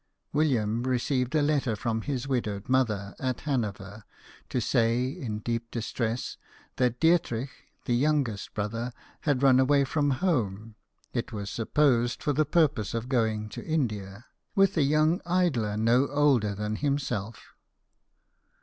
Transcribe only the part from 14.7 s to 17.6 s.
WILLIAM HERSCHEL, BANDSMAN. 103 a young idler no older than himself."